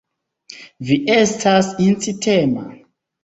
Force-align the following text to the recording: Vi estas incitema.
Vi 0.91 0.97
estas 1.17 1.69
incitema. 1.89 2.65